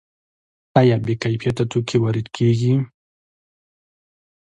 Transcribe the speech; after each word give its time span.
آیا 0.79 0.95
بې 1.05 1.13
کیفیته 1.21 1.63
توکي 1.71 1.97
وارد 1.99 2.27
کیږي؟ 2.35 2.73